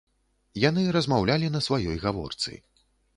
Яны 0.61 0.85
размаўлялі 0.95 1.51
на 1.57 1.61
сваёй 1.67 1.97
гаворцы. 2.07 2.57